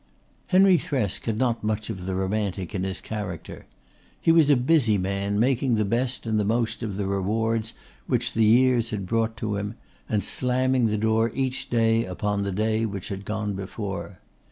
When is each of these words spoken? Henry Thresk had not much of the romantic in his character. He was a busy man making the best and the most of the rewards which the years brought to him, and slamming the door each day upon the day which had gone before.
Henry 0.47 0.79
Thresk 0.79 1.25
had 1.25 1.37
not 1.37 1.63
much 1.63 1.91
of 1.91 2.07
the 2.07 2.15
romantic 2.15 2.73
in 2.73 2.83
his 2.83 3.01
character. 3.01 3.67
He 4.19 4.31
was 4.31 4.49
a 4.49 4.55
busy 4.57 4.97
man 4.97 5.39
making 5.39 5.75
the 5.75 5.85
best 5.85 6.25
and 6.25 6.39
the 6.39 6.43
most 6.43 6.81
of 6.81 6.97
the 6.97 7.05
rewards 7.05 7.75
which 8.07 8.33
the 8.33 8.43
years 8.43 8.89
brought 8.93 9.37
to 9.37 9.57
him, 9.57 9.75
and 10.09 10.23
slamming 10.23 10.87
the 10.87 10.97
door 10.97 11.29
each 11.35 11.69
day 11.69 12.03
upon 12.03 12.41
the 12.41 12.51
day 12.51 12.83
which 12.83 13.09
had 13.09 13.25
gone 13.25 13.53
before. 13.53 14.17